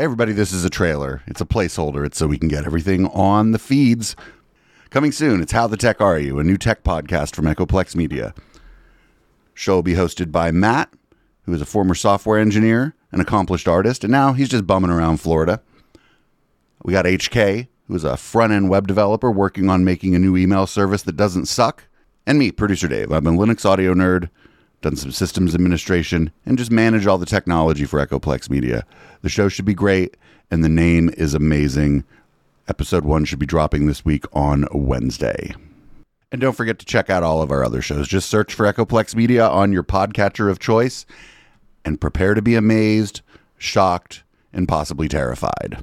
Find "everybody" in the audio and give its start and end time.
0.00-0.32